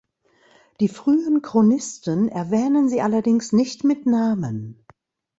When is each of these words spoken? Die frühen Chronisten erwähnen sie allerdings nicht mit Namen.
Die 0.79 0.87
frühen 0.87 1.43
Chronisten 1.43 2.27
erwähnen 2.27 2.89
sie 2.89 3.01
allerdings 3.03 3.51
nicht 3.53 3.83
mit 3.83 4.07
Namen. 4.07 4.83